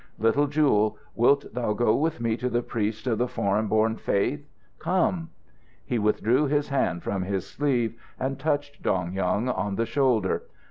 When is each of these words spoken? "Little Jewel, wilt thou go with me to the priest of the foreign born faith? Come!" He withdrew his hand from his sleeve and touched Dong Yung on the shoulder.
"Little 0.17 0.47
Jewel, 0.47 0.97
wilt 1.13 1.45
thou 1.53 1.73
go 1.73 1.95
with 1.95 2.19
me 2.19 2.35
to 2.37 2.49
the 2.49 2.63
priest 2.63 3.05
of 3.05 3.19
the 3.19 3.27
foreign 3.27 3.67
born 3.67 3.97
faith? 3.97 4.49
Come!" 4.79 5.29
He 5.85 5.99
withdrew 5.99 6.47
his 6.47 6.69
hand 6.69 7.03
from 7.03 7.21
his 7.21 7.45
sleeve 7.45 7.93
and 8.19 8.39
touched 8.39 8.81
Dong 8.81 9.13
Yung 9.13 9.47
on 9.47 9.75
the 9.75 9.85
shoulder. 9.85 10.41